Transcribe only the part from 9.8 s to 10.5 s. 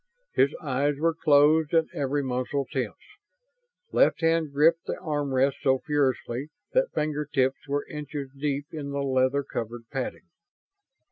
padding.